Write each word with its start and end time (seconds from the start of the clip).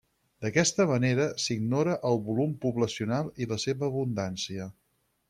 D'aquesta 0.43 0.85
manera, 0.91 1.27
s'ignora 1.43 1.93
el 2.11 2.17
volum 2.29 2.57
poblacional 2.63 3.29
i 3.45 3.49
la 3.53 3.59
seva 3.65 3.91
abundància. 3.93 4.71